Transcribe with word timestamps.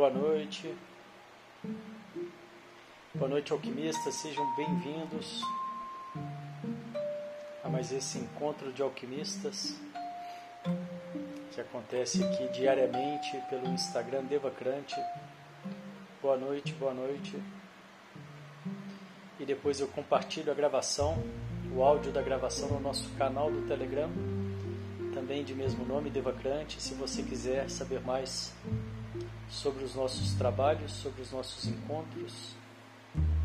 Boa 0.00 0.08
noite. 0.08 0.74
Boa 3.14 3.28
noite, 3.28 3.52
alquimistas. 3.52 4.14
Sejam 4.14 4.56
bem-vindos 4.56 5.42
a 7.62 7.68
mais 7.68 7.92
esse 7.92 8.16
encontro 8.16 8.72
de 8.72 8.80
alquimistas 8.80 9.78
que 11.52 11.60
acontece 11.60 12.24
aqui 12.24 12.48
diariamente 12.48 13.38
pelo 13.50 13.68
Instagram 13.68 14.24
Devacrante. 14.24 14.96
Boa 16.22 16.38
noite, 16.38 16.72
boa 16.72 16.94
noite. 16.94 17.38
E 19.38 19.44
depois 19.44 19.80
eu 19.80 19.88
compartilho 19.88 20.50
a 20.50 20.54
gravação, 20.54 21.22
o 21.76 21.82
áudio 21.82 22.10
da 22.10 22.22
gravação 22.22 22.70
no 22.70 22.80
nosso 22.80 23.06
canal 23.18 23.50
do 23.50 23.68
Telegram, 23.68 24.10
também 25.12 25.44
de 25.44 25.54
mesmo 25.54 25.84
nome, 25.84 26.08
Devacrante. 26.08 26.80
Se 26.80 26.94
você 26.94 27.22
quiser 27.22 27.68
saber 27.68 28.00
mais 28.00 28.54
sobre 29.50 29.84
os 29.84 29.94
nossos 29.94 30.32
trabalhos, 30.34 30.92
sobre 30.92 31.22
os 31.22 31.32
nossos 31.32 31.66
encontros, 31.66 32.54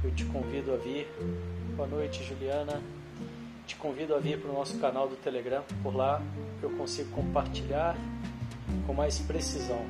eu 0.04 0.14
te 0.14 0.24
convido 0.26 0.72
a 0.74 0.78
vir. 0.78 1.08
Boa 1.76 1.88
noite, 1.88 2.24
Juliana. 2.24 2.80
Te 3.66 3.76
convido 3.76 4.14
a 4.14 4.20
vir 4.20 4.40
para 4.40 4.52
o 4.52 4.54
nosso 4.54 4.78
canal 4.78 5.10
do 5.10 5.16
Telegram. 5.16 5.64
Por 5.82 5.96
lá 5.96 6.22
eu 6.62 6.70
consigo 6.78 7.10
compartilhar 7.10 7.98
com 8.86 8.94
mais 8.94 9.18
precisão. 9.18 9.84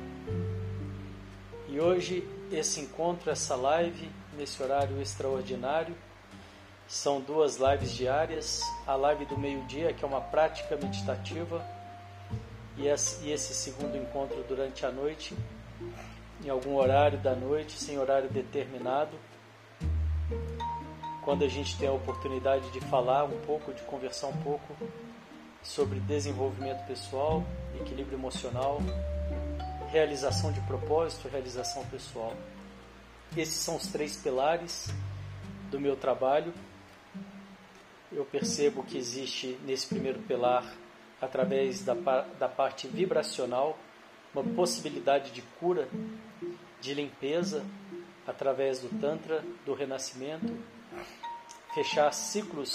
E 1.68 1.78
hoje, 1.78 2.26
esse 2.50 2.80
encontro, 2.80 3.30
essa 3.30 3.54
live, 3.54 4.10
nesse 4.38 4.62
horário 4.62 4.98
extraordinário, 5.02 5.94
são 6.88 7.20
duas 7.20 7.58
lives 7.58 7.92
diárias. 7.92 8.62
A 8.86 8.94
live 8.94 9.26
do 9.26 9.36
meio-dia, 9.36 9.92
que 9.92 10.02
é 10.02 10.08
uma 10.08 10.22
prática 10.22 10.76
meditativa, 10.76 11.62
e 12.78 12.88
esse 12.88 13.54
segundo 13.54 13.96
encontro 13.98 14.42
durante 14.48 14.86
a 14.86 14.90
noite, 14.90 15.36
em 16.44 16.48
algum 16.48 16.76
horário 16.76 17.18
da 17.18 17.34
noite, 17.34 17.72
sem 17.72 17.98
horário 17.98 18.28
determinado 18.28 19.16
quando 21.26 21.44
a 21.44 21.48
gente 21.48 21.76
tem 21.76 21.88
a 21.88 21.92
oportunidade 21.92 22.70
de 22.70 22.80
falar 22.82 23.24
um 23.24 23.40
pouco, 23.40 23.74
de 23.74 23.82
conversar 23.82 24.28
um 24.28 24.42
pouco 24.44 24.76
sobre 25.60 25.98
desenvolvimento 25.98 26.86
pessoal, 26.86 27.44
equilíbrio 27.80 28.16
emocional, 28.16 28.78
realização 29.90 30.52
de 30.52 30.60
propósito, 30.60 31.26
realização 31.26 31.84
pessoal. 31.86 32.32
Esses 33.36 33.56
são 33.56 33.74
os 33.74 33.88
três 33.88 34.16
pilares 34.16 34.88
do 35.68 35.80
meu 35.80 35.96
trabalho. 35.96 36.54
Eu 38.12 38.24
percebo 38.24 38.84
que 38.84 38.96
existe 38.96 39.58
nesse 39.64 39.88
primeiro 39.88 40.20
pilar, 40.20 40.64
através 41.20 41.82
da, 41.82 41.94
da 42.38 42.48
parte 42.48 42.86
vibracional, 42.86 43.76
uma 44.36 44.54
possibilidade 44.54 45.30
de 45.30 45.40
cura, 45.58 45.88
de 46.80 46.92
limpeza, 46.92 47.64
através 48.26 48.80
do 48.80 49.00
Tantra, 49.00 49.42
do 49.64 49.72
renascimento 49.72 50.52
fechar 51.76 52.10
ciclos 52.10 52.74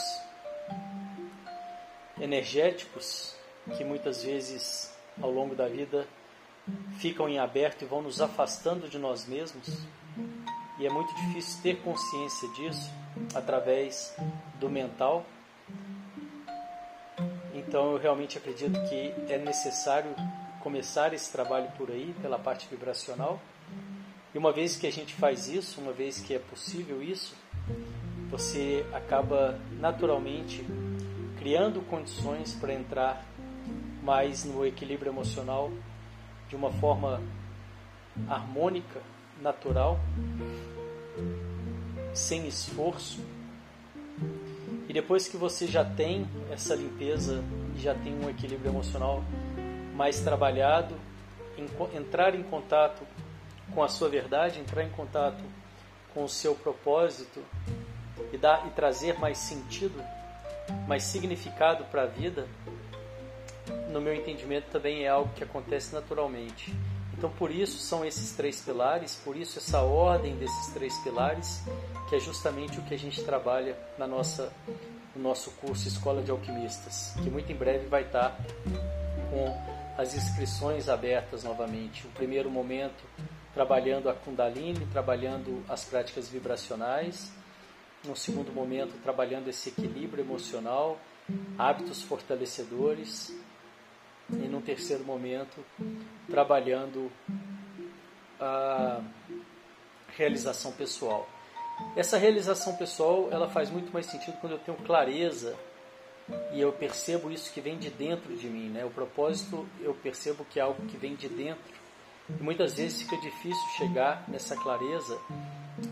energéticos 2.19 3.35
que 3.75 3.83
muitas 3.83 4.23
vezes 4.23 4.95
ao 5.19 5.31
longo 5.31 5.55
da 5.55 5.67
vida 5.67 6.07
ficam 6.99 7.27
em 7.27 7.39
aberto 7.39 7.81
e 7.81 7.85
vão 7.85 8.03
nos 8.03 8.21
afastando 8.21 8.87
de 8.87 8.99
nós 8.99 9.25
mesmos. 9.25 9.87
E 10.77 10.85
é 10.85 10.89
muito 10.91 11.11
difícil 11.15 11.63
ter 11.63 11.81
consciência 11.81 12.47
disso 12.49 12.91
através 13.33 14.15
do 14.59 14.69
mental. 14.69 15.25
Então 17.55 17.93
eu 17.93 17.97
realmente 17.97 18.37
acredito 18.37 18.79
que 18.87 19.33
é 19.33 19.39
necessário 19.39 20.15
começar 20.61 21.13
esse 21.13 21.31
trabalho 21.31 21.69
por 21.77 21.89
aí, 21.89 22.15
pela 22.21 22.39
parte 22.39 22.67
vibracional. 22.69 23.41
E 24.33 24.37
uma 24.37 24.51
vez 24.51 24.77
que 24.77 24.87
a 24.87 24.91
gente 24.91 25.13
faz 25.13 25.47
isso, 25.47 25.81
uma 25.81 25.91
vez 25.91 26.21
que 26.21 26.33
é 26.33 26.39
possível 26.39 27.03
isso, 27.03 27.35
você 28.29 28.85
acaba 28.93 29.59
naturalmente 29.79 30.65
criando 31.37 31.81
condições 31.81 32.53
para 32.53 32.73
entrar 32.73 33.25
mais 34.01 34.45
no 34.45 34.65
equilíbrio 34.65 35.11
emocional 35.11 35.71
de 36.47 36.55
uma 36.55 36.71
forma 36.71 37.21
harmônica, 38.27 39.01
natural, 39.41 39.99
sem 42.13 42.47
esforço. 42.47 43.19
E 44.87 44.93
depois 44.93 45.27
que 45.27 45.37
você 45.37 45.67
já 45.67 45.83
tem 45.83 46.27
essa 46.51 46.75
limpeza 46.75 47.43
e 47.75 47.79
já 47.81 47.95
tem 47.95 48.13
um 48.13 48.29
equilíbrio 48.29 48.71
emocional 48.71 49.23
mais 49.93 50.19
trabalhado, 50.19 50.95
entrar 51.93 52.35
em 52.35 52.43
contato 52.43 53.01
com 53.73 53.83
a 53.83 53.87
sua 53.87 54.09
verdade, 54.09 54.59
entrar 54.59 54.83
em 54.83 54.89
contato 54.89 55.43
com 56.13 56.23
o 56.23 56.29
seu 56.29 56.53
propósito, 56.55 57.41
e, 58.31 58.37
dar, 58.37 58.67
e 58.67 58.69
trazer 58.71 59.19
mais 59.19 59.37
sentido, 59.37 60.01
mais 60.87 61.03
significado 61.03 61.83
para 61.85 62.03
a 62.03 62.05
vida, 62.05 62.47
no 63.89 64.01
meu 64.01 64.13
entendimento 64.13 64.65
também 64.71 65.03
é 65.03 65.09
algo 65.09 65.33
que 65.35 65.43
acontece 65.43 65.93
naturalmente. 65.93 66.73
Então, 67.13 67.29
por 67.29 67.51
isso 67.51 67.77
são 67.77 68.03
esses 68.03 68.31
três 68.31 68.61
pilares, 68.61 69.15
por 69.23 69.35
isso 69.35 69.59
essa 69.59 69.81
ordem 69.81 70.35
desses 70.37 70.73
três 70.73 70.97
pilares, 70.99 71.61
que 72.09 72.15
é 72.15 72.19
justamente 72.19 72.79
o 72.79 72.81
que 72.83 72.93
a 72.93 72.97
gente 72.97 73.23
trabalha 73.23 73.77
na 73.97 74.07
nossa, 74.07 74.51
no 75.15 75.21
nosso 75.21 75.51
curso 75.51 75.87
Escola 75.87 76.23
de 76.23 76.31
Alquimistas, 76.31 77.13
que 77.21 77.29
muito 77.29 77.51
em 77.51 77.55
breve 77.55 77.87
vai 77.87 78.03
estar 78.03 78.35
com 79.29 79.80
as 80.01 80.15
inscrições 80.15 80.89
abertas 80.89 81.43
novamente. 81.43 82.05
O 82.07 82.09
primeiro 82.09 82.49
momento 82.49 83.03
trabalhando 83.53 84.09
a 84.09 84.13
Kundalini, 84.13 84.85
trabalhando 84.87 85.63
as 85.69 85.85
práticas 85.85 86.27
vibracionais, 86.27 87.31
num 88.03 88.15
segundo 88.15 88.51
momento, 88.51 88.93
trabalhando 89.03 89.47
esse 89.47 89.69
equilíbrio 89.69 90.23
emocional, 90.23 90.97
hábitos 91.57 92.01
fortalecedores, 92.01 93.35
e 94.31 94.47
num 94.47 94.61
terceiro 94.61 95.03
momento, 95.03 95.63
trabalhando 96.29 97.11
a 98.39 99.01
realização 100.17 100.71
pessoal. 100.71 101.27
Essa 101.95 102.17
realização 102.17 102.75
pessoal, 102.75 103.27
ela 103.31 103.49
faz 103.49 103.69
muito 103.69 103.91
mais 103.91 104.05
sentido 104.05 104.37
quando 104.39 104.53
eu 104.53 104.59
tenho 104.59 104.77
clareza 104.79 105.55
e 106.53 106.61
eu 106.61 106.71
percebo 106.71 107.31
isso 107.31 107.51
que 107.51 107.61
vem 107.61 107.77
de 107.77 107.89
dentro 107.89 108.35
de 108.35 108.47
mim, 108.47 108.69
né? 108.69 108.85
O 108.85 108.89
propósito, 108.89 109.67
eu 109.79 109.93
percebo 109.93 110.45
que 110.49 110.59
é 110.59 110.63
algo 110.63 110.85
que 110.85 110.97
vem 110.97 111.15
de 111.15 111.29
dentro. 111.29 111.81
E 112.29 112.43
muitas 112.43 112.73
vezes 112.75 113.01
fica 113.01 113.17
difícil 113.17 113.67
chegar 113.77 114.23
nessa 114.27 114.55
clareza 114.55 115.19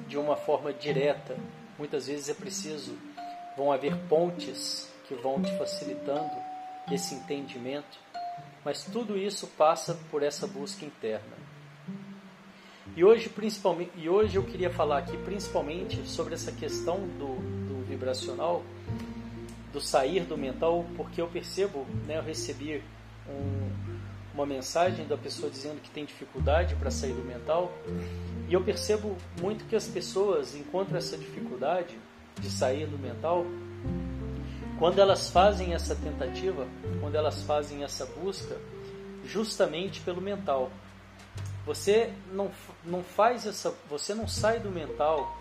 de 0.07 0.17
uma 0.17 0.35
forma 0.35 0.71
direta, 0.71 1.37
Muitas 1.79 2.07
vezes 2.07 2.27
é 2.27 2.33
preciso, 2.33 2.93
vão 3.55 3.71
haver 3.71 3.95
pontes 4.09 4.91
que 5.07 5.15
vão 5.15 5.41
te 5.41 5.57
facilitando 5.57 6.29
esse 6.91 7.15
entendimento, 7.15 7.97
mas 8.65 8.83
tudo 8.83 9.17
isso 9.17 9.47
passa 9.57 9.97
por 10.11 10.21
essa 10.21 10.45
busca 10.45 10.83
interna. 10.83 11.37
E 12.97 13.05
hoje, 13.05 13.29
principalmente, 13.29 13.91
e 13.95 14.09
hoje 14.09 14.35
eu 14.35 14.43
queria 14.43 14.69
falar 14.69 14.97
aqui 14.97 15.15
principalmente 15.19 16.05
sobre 16.05 16.33
essa 16.33 16.51
questão 16.51 16.97
do, 16.97 17.35
do 17.65 17.85
vibracional, 17.85 18.61
do 19.71 19.79
sair 19.79 20.21
do 20.21 20.37
mental, 20.37 20.85
porque 20.95 21.21
eu 21.21 21.27
percebo, 21.27 21.85
né, 22.05 22.17
eu 22.17 22.23
recebi 22.23 22.83
um, 23.27 23.69
uma 24.33 24.45
mensagem 24.45 25.05
da 25.07 25.17
pessoa 25.17 25.49
dizendo 25.49 25.81
que 25.81 25.89
tem 25.89 26.05
dificuldade 26.05 26.75
para 26.75 26.89
sair 26.89 27.13
do 27.13 27.23
mental, 27.23 27.71
e 28.47 28.53
eu 28.53 28.61
percebo 28.61 29.15
muito 29.39 29.65
que 29.65 29.75
as 29.75 29.87
pessoas 29.87 30.55
encontram 30.55 30.97
essa 30.97 31.17
dificuldade 31.17 31.97
de 32.39 32.49
sair 32.49 32.87
do 32.87 32.97
mental 32.97 33.45
quando 34.79 34.99
elas 34.99 35.29
fazem 35.29 35.73
essa 35.73 35.93
tentativa, 35.93 36.65
quando 37.01 37.15
elas 37.15 37.43
fazem 37.43 37.83
essa 37.83 38.05
busca, 38.05 38.57
justamente 39.25 39.99
pelo 39.99 40.21
mental. 40.21 40.71
Você 41.65 42.13
não, 42.31 42.49
não 42.85 43.03
faz 43.03 43.45
essa, 43.45 43.75
você 43.89 44.15
não 44.15 44.25
sai 44.25 44.59
do 44.59 44.71
mental 44.71 45.37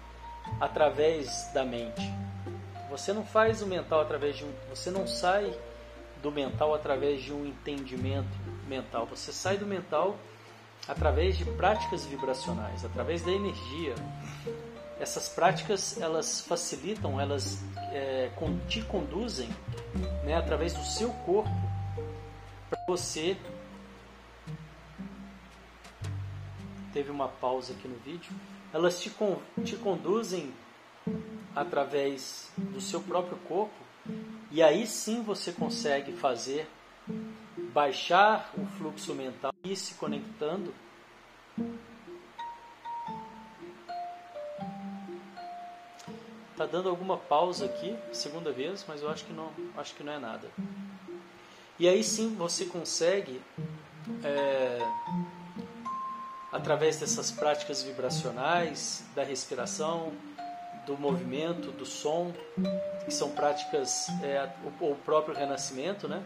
através 0.60 1.48
da 1.54 1.64
mente. 1.64 2.02
Você 2.90 3.12
não 3.12 3.24
faz 3.24 3.62
o 3.62 3.66
mental 3.66 4.00
através 4.00 4.36
de 4.36 4.44
um, 4.44 4.52
você 4.70 4.90
não 4.90 5.06
sai 5.06 5.52
do 6.22 6.32
mental 6.32 6.74
através 6.74 7.22
de 7.22 7.32
um 7.32 7.46
entendimento 7.46 8.28
mental. 8.66 9.06
Você 9.06 9.32
sai 9.32 9.56
do 9.56 9.66
mental 9.66 10.16
através 10.86 11.36
de 11.36 11.44
práticas 11.44 12.06
vibracionais, 12.06 12.84
através 12.84 13.22
da 13.22 13.30
energia. 13.30 13.94
Essas 14.98 15.28
práticas 15.28 16.00
elas 16.00 16.40
facilitam, 16.40 17.20
elas 17.20 17.62
é, 17.92 18.30
te 18.68 18.82
conduzem, 18.82 19.48
né, 20.24 20.34
através 20.34 20.72
do 20.72 20.82
seu 20.82 21.10
corpo, 21.10 21.50
para 22.68 22.80
você. 22.86 23.36
Teve 26.92 27.10
uma 27.10 27.28
pausa 27.28 27.74
aqui 27.74 27.86
no 27.86 27.98
vídeo. 27.98 28.32
Elas 28.72 29.00
te, 29.00 29.12
te 29.64 29.76
conduzem 29.76 30.52
através 31.54 32.50
do 32.56 32.80
seu 32.80 33.00
próprio 33.00 33.36
corpo, 33.38 33.74
e 34.50 34.62
aí 34.62 34.86
sim 34.86 35.22
você 35.22 35.52
consegue 35.52 36.12
fazer 36.12 36.68
baixar 37.72 38.52
o 38.56 38.64
fluxo 38.76 39.14
mental 39.14 39.52
e 39.64 39.74
se 39.76 39.94
conectando 39.94 40.72
Tá 46.58 46.66
dando 46.66 46.88
alguma 46.88 47.16
pausa 47.16 47.66
aqui, 47.66 47.96
segunda 48.12 48.50
vez, 48.50 48.84
mas 48.88 49.00
eu 49.00 49.08
acho 49.08 49.24
que 49.24 49.32
não, 49.32 49.52
acho 49.76 49.94
que 49.94 50.02
não 50.02 50.12
é 50.12 50.18
nada. 50.18 50.50
E 51.78 51.86
aí 51.86 52.02
sim 52.02 52.34
você 52.34 52.64
consegue, 52.64 53.40
é, 54.24 54.80
através 56.50 56.98
dessas 56.98 57.30
práticas 57.30 57.84
vibracionais, 57.84 59.04
da 59.14 59.22
respiração, 59.22 60.12
do 60.88 60.96
movimento, 60.96 61.70
do 61.70 61.84
som, 61.84 62.32
que 63.04 63.12
são 63.12 63.30
práticas, 63.30 64.08
é, 64.22 64.48
o, 64.80 64.92
o, 64.92 64.96
próprio 64.96 65.36
renascimento, 65.36 66.08
né? 66.08 66.24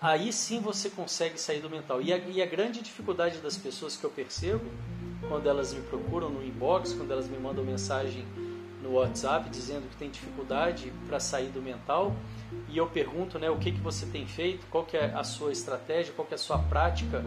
Aí 0.00 0.32
sim 0.32 0.60
você 0.60 0.88
consegue 0.88 1.38
sair 1.38 1.60
do 1.60 1.68
mental. 1.68 2.00
E 2.00 2.12
a, 2.12 2.18
e 2.18 2.40
a 2.40 2.46
grande 2.46 2.80
dificuldade 2.80 3.38
das 3.38 3.56
pessoas 3.56 3.96
que 3.96 4.04
eu 4.04 4.10
percebo, 4.10 4.64
quando 5.28 5.48
elas 5.48 5.74
me 5.74 5.80
procuram 5.82 6.30
no 6.30 6.44
inbox, 6.44 6.92
quando 6.92 7.10
elas 7.10 7.28
me 7.28 7.38
mandam 7.38 7.64
mensagem 7.64 8.24
no 8.80 8.94
WhatsApp 8.94 9.50
dizendo 9.50 9.88
que 9.90 9.96
tem 9.96 10.10
dificuldade 10.10 10.92
para 11.08 11.18
sair 11.18 11.48
do 11.48 11.60
mental, 11.60 12.14
e 12.68 12.76
eu 12.76 12.86
pergunto, 12.86 13.38
né, 13.38 13.50
o 13.50 13.58
que 13.58 13.72
que 13.72 13.80
você 13.80 14.06
tem 14.06 14.26
feito, 14.26 14.64
qual 14.70 14.84
que 14.84 14.96
é 14.96 15.12
a 15.14 15.24
sua 15.24 15.50
estratégia, 15.50 16.12
qual 16.14 16.26
que 16.26 16.34
é 16.34 16.36
a 16.36 16.38
sua 16.38 16.58
prática, 16.58 17.24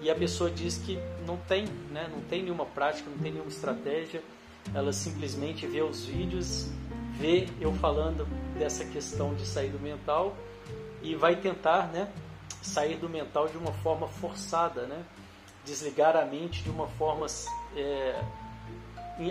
e 0.00 0.10
a 0.10 0.14
pessoa 0.14 0.50
diz 0.50 0.76
que 0.76 0.98
não 1.26 1.36
tem, 1.36 1.64
né, 1.90 2.08
não 2.10 2.20
tem 2.22 2.42
nenhuma 2.42 2.66
prática, 2.66 3.08
não 3.08 3.18
tem 3.18 3.32
nenhuma 3.32 3.50
estratégia, 3.50 4.22
ela 4.74 4.92
simplesmente 4.92 5.66
vê 5.66 5.82
os 5.82 6.04
vídeos, 6.04 6.68
vê 7.12 7.48
eu 7.60 7.72
falando 7.74 8.26
dessa 8.58 8.84
questão 8.84 9.34
de 9.34 9.46
sair 9.46 9.70
do 9.70 9.78
mental 9.78 10.36
e 11.02 11.14
vai 11.14 11.36
tentar, 11.36 11.88
né, 11.88 12.10
sair 12.62 12.96
do 12.96 13.08
mental 13.08 13.48
de 13.48 13.56
uma 13.56 13.72
forma 13.72 14.08
forçada, 14.08 14.82
né, 14.82 15.04
desligar 15.64 16.16
a 16.16 16.24
mente 16.24 16.62
de 16.62 16.70
uma 16.70 16.86
forma 16.88 17.26
é, 17.76 18.20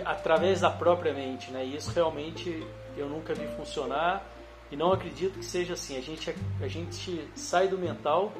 através 0.04 0.60
da 0.60 0.70
própria 0.70 1.12
mente, 1.12 1.50
né? 1.50 1.64
E 1.64 1.76
isso 1.76 1.90
realmente 1.90 2.64
eu 2.96 3.08
nunca 3.08 3.34
vi 3.34 3.46
funcionar 3.56 4.24
e 4.70 4.76
não 4.76 4.92
acredito 4.92 5.38
que 5.38 5.44
seja 5.44 5.74
assim. 5.74 5.96
A 5.96 6.00
gente 6.00 6.34
a 6.60 6.68
gente 6.68 7.28
sai 7.34 7.68
do 7.68 7.78
mental 7.78 8.32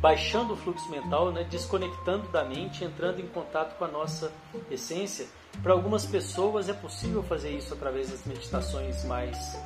baixando 0.00 0.52
o 0.52 0.56
fluxo 0.56 0.90
mental, 0.90 1.32
né, 1.32 1.44
desconectando 1.44 2.28
da 2.28 2.44
mente, 2.44 2.84
entrando 2.84 3.20
em 3.20 3.26
contato 3.26 3.76
com 3.78 3.86
a 3.86 3.88
nossa 3.88 4.30
essência. 4.70 5.26
Para 5.62 5.72
algumas 5.72 6.04
pessoas 6.04 6.68
é 6.68 6.74
possível 6.74 7.22
fazer 7.22 7.50
isso 7.50 7.72
através 7.72 8.10
das 8.10 8.24
meditações 8.24 9.04
mais, 9.04 9.56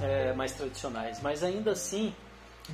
é, 0.00 0.32
mais 0.32 0.52
tradicionais, 0.52 1.20
mas 1.20 1.42
ainda 1.42 1.72
assim, 1.72 2.14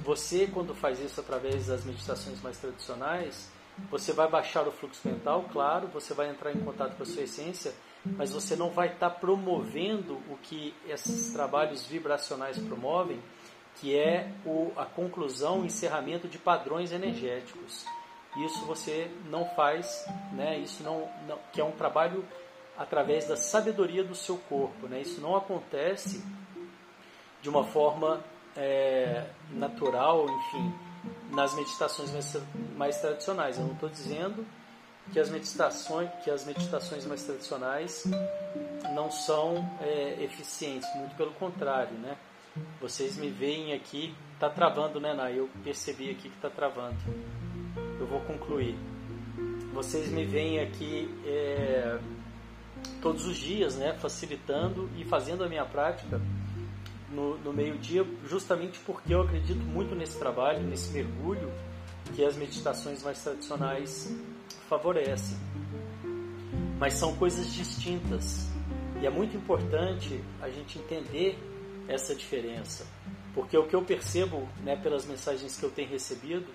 você 0.04 0.46
quando 0.46 0.74
faz 0.74 1.00
isso 1.00 1.20
através 1.20 1.66
das 1.66 1.84
meditações 1.84 2.40
mais 2.42 2.58
tradicionais, 2.58 3.50
você 3.90 4.12
vai 4.12 4.28
baixar 4.28 4.66
o 4.68 4.72
fluxo 4.72 5.00
mental, 5.06 5.46
claro, 5.52 5.88
você 5.88 6.14
vai 6.14 6.30
entrar 6.30 6.52
em 6.52 6.60
contato 6.60 6.96
com 6.96 7.02
a 7.02 7.06
sua 7.06 7.22
essência, 7.22 7.74
mas 8.04 8.30
você 8.32 8.54
não 8.54 8.70
vai 8.70 8.92
estar 8.92 9.10
promovendo 9.10 10.14
o 10.30 10.38
que 10.42 10.74
esses 10.86 11.32
trabalhos 11.32 11.86
vibracionais 11.86 12.58
promovem, 12.58 13.20
que 13.76 13.96
é 13.96 14.30
o, 14.44 14.70
a 14.76 14.84
conclusão, 14.84 15.60
o 15.60 15.64
encerramento 15.64 16.28
de 16.28 16.38
padrões 16.38 16.92
energéticos. 16.92 17.84
Isso 18.36 18.64
você 18.66 19.10
não 19.30 19.44
faz, 19.44 20.06
né? 20.32 20.58
Isso 20.58 20.82
não, 20.82 21.08
não, 21.28 21.38
que 21.52 21.60
é 21.60 21.64
um 21.64 21.72
trabalho 21.72 22.24
através 22.76 23.26
da 23.28 23.36
sabedoria 23.36 24.02
do 24.02 24.14
seu 24.14 24.36
corpo, 24.36 24.88
né? 24.88 25.00
Isso 25.00 25.20
não 25.20 25.36
acontece 25.36 26.24
de 27.40 27.48
uma 27.48 27.64
forma 27.64 28.20
é, 28.56 29.26
natural, 29.50 30.26
enfim, 30.28 30.74
nas 31.30 31.54
meditações 31.54 32.10
mais, 32.10 32.36
mais 32.76 33.00
tradicionais. 33.00 33.58
Eu 33.58 33.66
não 33.66 33.74
estou 33.74 33.88
dizendo 33.88 34.44
que 35.12 35.20
as 35.20 35.28
meditações, 35.30 36.10
que 36.24 36.30
as 36.30 36.44
meditações 36.44 37.04
mais 37.06 37.22
tradicionais 37.22 38.04
não 38.94 39.10
são 39.10 39.68
é, 39.80 40.22
eficientes, 40.22 40.88
muito 40.96 41.14
pelo 41.16 41.32
contrário, 41.32 41.96
né? 41.98 42.16
Vocês 42.80 43.16
me 43.16 43.28
veem 43.28 43.72
aqui, 43.72 44.14
tá 44.38 44.48
travando, 44.48 45.00
né, 45.00 45.12
Nai? 45.12 45.38
Eu 45.38 45.48
percebi 45.62 46.10
aqui 46.10 46.28
que 46.30 46.36
tá 46.40 46.48
travando. 46.48 46.96
Eu 48.04 48.08
vou 48.08 48.20
concluir. 48.20 48.76
Vocês 49.72 50.10
me 50.10 50.26
veem 50.26 50.60
aqui 50.60 51.08
é, 51.24 51.98
todos 53.00 53.24
os 53.26 53.34
dias, 53.34 53.76
né, 53.76 53.94
facilitando 53.94 54.90
e 54.94 55.06
fazendo 55.06 55.42
a 55.42 55.48
minha 55.48 55.64
prática 55.64 56.20
no, 57.10 57.38
no 57.38 57.50
meio-dia, 57.50 58.06
justamente 58.28 58.78
porque 58.80 59.14
eu 59.14 59.22
acredito 59.22 59.64
muito 59.64 59.94
nesse 59.94 60.18
trabalho, 60.18 60.62
nesse 60.64 60.92
mergulho 60.92 61.50
que 62.14 62.22
as 62.22 62.36
meditações 62.36 63.02
mais 63.02 63.22
tradicionais 63.22 64.14
favorecem. 64.68 65.38
Mas 66.78 66.92
são 66.92 67.16
coisas 67.16 67.54
distintas. 67.54 68.50
E 69.00 69.06
é 69.06 69.10
muito 69.10 69.34
importante 69.34 70.22
a 70.42 70.50
gente 70.50 70.78
entender 70.78 71.38
essa 71.88 72.14
diferença. 72.14 72.86
Porque 73.34 73.56
o 73.56 73.66
que 73.66 73.74
eu 73.74 73.80
percebo 73.80 74.46
né, 74.62 74.76
pelas 74.76 75.06
mensagens 75.06 75.56
que 75.56 75.64
eu 75.64 75.70
tenho 75.70 75.88
recebido 75.88 76.52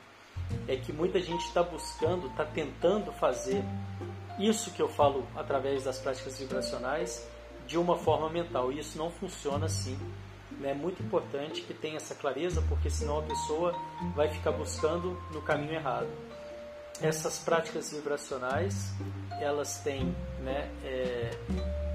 é 0.67 0.75
que 0.75 0.91
muita 0.91 1.19
gente 1.19 1.45
está 1.45 1.63
buscando, 1.63 2.27
está 2.27 2.45
tentando 2.45 3.11
fazer 3.13 3.63
isso 4.39 4.71
que 4.71 4.81
eu 4.81 4.87
falo 4.87 5.27
através 5.35 5.83
das 5.83 5.99
práticas 5.99 6.39
vibracionais 6.39 7.27
de 7.67 7.77
uma 7.77 7.97
forma 7.97 8.29
mental. 8.29 8.71
E 8.71 8.79
isso 8.79 8.97
não 8.97 9.11
funciona 9.11 9.65
assim. 9.65 9.97
É 10.63 10.73
muito 10.73 11.01
importante 11.03 11.61
que 11.61 11.73
tenha 11.73 11.97
essa 11.97 12.15
clareza, 12.15 12.61
porque 12.67 12.89
senão 12.89 13.19
a 13.19 13.23
pessoa 13.23 13.73
vai 14.15 14.27
ficar 14.27 14.51
buscando 14.51 15.17
no 15.31 15.41
caminho 15.41 15.73
errado. 15.73 16.09
Essas 17.01 17.39
práticas 17.39 17.91
vibracionais, 17.93 18.93
elas 19.39 19.79
têm, 19.79 20.13
né, 20.41 20.69
é, 20.83 21.29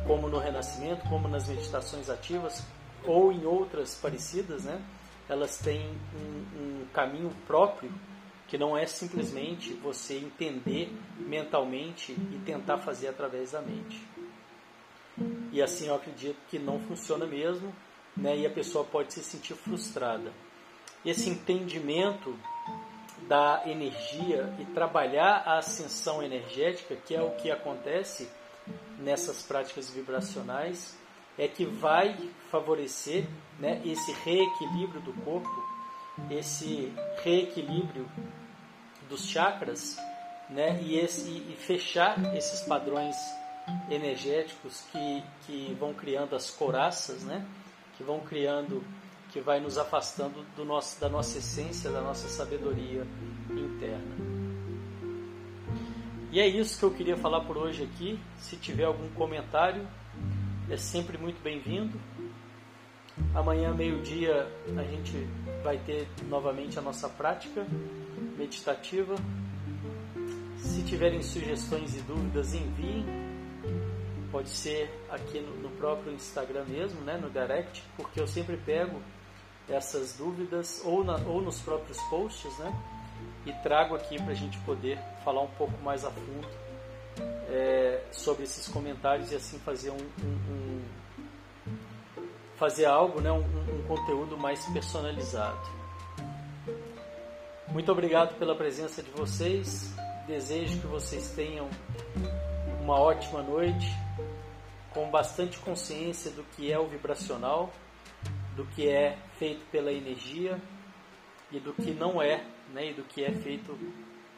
como 0.06 0.28
no 0.28 0.38
Renascimento, 0.38 1.06
como 1.08 1.28
nas 1.28 1.46
meditações 1.46 2.08
ativas, 2.08 2.64
ou 3.04 3.30
em 3.30 3.44
outras 3.44 3.94
parecidas, 3.96 4.64
né, 4.64 4.80
elas 5.28 5.58
têm 5.58 5.94
um, 6.14 6.58
um 6.58 6.86
caminho 6.92 7.30
próprio 7.46 7.92
que 8.54 8.58
não 8.58 8.78
é 8.78 8.86
simplesmente 8.86 9.74
você 9.74 10.14
entender 10.16 10.88
mentalmente 11.18 12.12
e 12.12 12.40
tentar 12.46 12.78
fazer 12.78 13.08
através 13.08 13.50
da 13.50 13.60
mente. 13.60 14.00
E 15.50 15.60
assim 15.60 15.88
eu 15.88 15.96
acredito 15.96 16.38
que 16.48 16.56
não 16.56 16.78
funciona 16.78 17.26
mesmo, 17.26 17.74
né, 18.16 18.36
e 18.36 18.46
a 18.46 18.50
pessoa 18.50 18.84
pode 18.84 19.12
se 19.12 19.24
sentir 19.24 19.54
frustrada. 19.54 20.32
Esse 21.04 21.28
entendimento 21.28 22.38
da 23.26 23.64
energia 23.66 24.54
e 24.60 24.64
trabalhar 24.66 25.42
a 25.44 25.58
ascensão 25.58 26.22
energética, 26.22 26.94
que 26.94 27.12
é 27.12 27.20
o 27.20 27.32
que 27.32 27.50
acontece 27.50 28.30
nessas 29.00 29.42
práticas 29.42 29.90
vibracionais, 29.90 30.96
é 31.36 31.48
que 31.48 31.64
vai 31.64 32.30
favorecer 32.52 33.26
né, 33.58 33.82
esse 33.84 34.12
reequilíbrio 34.12 35.00
do 35.00 35.12
corpo, 35.24 35.50
esse 36.30 36.92
reequilíbrio 37.24 38.08
dos 39.08 39.26
chakras, 39.26 39.96
né, 40.48 40.80
e, 40.82 40.98
esse, 40.98 41.28
e 41.28 41.56
fechar 41.58 42.34
esses 42.36 42.60
padrões 42.62 43.16
energéticos 43.90 44.82
que, 44.92 45.24
que 45.46 45.76
vão 45.78 45.94
criando 45.94 46.36
as 46.36 46.50
coraças, 46.50 47.22
né, 47.22 47.44
que 47.96 48.02
vão 48.02 48.20
criando, 48.20 48.84
que 49.30 49.40
vai 49.40 49.60
nos 49.60 49.78
afastando 49.78 50.44
do 50.56 50.64
nosso, 50.64 51.00
da 51.00 51.08
nossa 51.08 51.38
essência, 51.38 51.90
da 51.90 52.00
nossa 52.00 52.28
sabedoria 52.28 53.06
interna. 53.50 54.34
E 56.30 56.40
é 56.40 56.48
isso 56.48 56.78
que 56.78 56.84
eu 56.84 56.90
queria 56.90 57.16
falar 57.16 57.42
por 57.42 57.56
hoje 57.56 57.84
aqui. 57.84 58.18
Se 58.38 58.56
tiver 58.56 58.84
algum 58.84 59.08
comentário, 59.10 59.86
é 60.68 60.76
sempre 60.76 61.16
muito 61.16 61.40
bem-vindo. 61.42 61.96
Amanhã, 63.34 63.72
meio-dia, 63.72 64.48
a 64.76 64.82
gente 64.82 65.28
vai 65.62 65.78
ter 65.78 66.08
novamente 66.28 66.78
a 66.78 66.82
nossa 66.82 67.08
prática 67.08 67.64
meditativa. 68.36 69.14
Se 70.58 70.82
tiverem 70.82 71.22
sugestões 71.22 71.96
e 71.96 72.00
dúvidas, 72.00 72.54
enviem. 72.54 73.04
Pode 74.32 74.48
ser 74.48 74.90
aqui 75.08 75.38
no, 75.40 75.70
próprio 75.70 76.12
Instagram 76.12 76.64
mesmo, 76.64 77.00
né, 77.02 77.16
no 77.16 77.30
direct, 77.30 77.84
porque 77.96 78.20
eu 78.20 78.26
sempre 78.26 78.56
pego 78.56 79.00
essas 79.68 80.16
dúvidas 80.16 80.82
ou, 80.84 81.04
na, 81.04 81.16
ou 81.18 81.40
nos 81.40 81.60
próprios 81.60 82.00
posts, 82.10 82.58
né, 82.58 82.74
e 83.46 83.52
trago 83.62 83.94
aqui 83.94 84.16
para 84.16 84.32
a 84.32 84.34
gente 84.34 84.58
poder 84.60 84.98
falar 85.24 85.42
um 85.42 85.50
pouco 85.50 85.80
mais 85.82 86.04
a 86.04 86.10
fundo 86.10 86.48
é, 87.48 88.02
sobre 88.10 88.42
esses 88.42 88.66
comentários 88.66 89.30
e 89.30 89.36
assim 89.36 89.58
fazer 89.60 89.90
um, 89.90 89.96
um 89.96 90.82
fazer 92.56 92.86
algo, 92.86 93.20
né, 93.20 93.30
um, 93.32 93.38
um 93.40 93.82
conteúdo 93.86 94.36
mais 94.36 94.64
personalizado. 94.66 95.68
Muito 97.68 97.90
obrigado 97.90 98.38
pela 98.38 98.54
presença 98.54 99.02
de 99.02 99.10
vocês. 99.10 99.94
Desejo 100.26 100.80
que 100.80 100.86
vocês 100.86 101.30
tenham 101.30 101.68
uma 102.80 102.98
ótima 102.98 103.42
noite, 103.42 103.86
com 104.90 105.10
bastante 105.10 105.58
consciência 105.58 106.30
do 106.30 106.44
que 106.44 106.70
é 106.70 106.78
o 106.78 106.86
vibracional, 106.86 107.72
do 108.54 108.64
que 108.66 108.88
é 108.88 109.18
feito 109.38 109.66
pela 109.70 109.92
energia 109.92 110.60
e 111.50 111.58
do 111.58 111.72
que 111.72 111.90
não 111.90 112.22
é, 112.22 112.44
né, 112.72 112.90
e 112.90 112.94
do 112.94 113.02
que 113.02 113.24
é 113.24 113.32
feito 113.32 113.76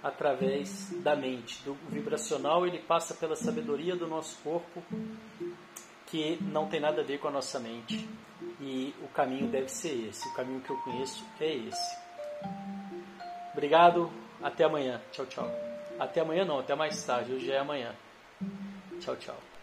através 0.02 0.90
da 1.02 1.14
mente. 1.14 1.62
Do 1.64 1.75
vibracional 1.90 2.66
ele 2.66 2.78
passa 2.78 3.14
pela 3.14 3.37
sabedoria 3.37 3.94
do 3.96 4.06
nosso 4.06 4.38
corpo, 4.42 4.82
que 6.16 6.42
não 6.44 6.66
tem 6.66 6.80
nada 6.80 7.02
a 7.02 7.04
ver 7.04 7.18
com 7.18 7.28
a 7.28 7.30
nossa 7.30 7.61
mente. 7.61 8.08
E 8.61 8.94
o 9.02 9.08
caminho 9.08 9.49
deve 9.49 9.68
ser 9.68 10.08
esse. 10.08 10.26
O 10.28 10.35
caminho 10.35 10.61
que 10.61 10.70
eu 10.70 10.76
conheço 10.78 11.25
é 11.38 11.54
esse. 11.54 11.96
Obrigado. 13.52 14.11
Até 14.42 14.64
amanhã. 14.64 15.00
Tchau, 15.12 15.26
tchau. 15.26 15.50
Até 15.99 16.20
amanhã 16.20 16.44
não, 16.44 16.58
até 16.58 16.75
mais 16.75 17.02
tarde. 17.04 17.32
Hoje 17.32 17.50
é 17.50 17.58
amanhã. 17.58 17.94
Tchau, 19.00 19.16
tchau. 19.16 19.55